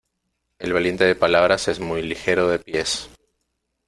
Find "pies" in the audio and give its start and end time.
2.57-3.11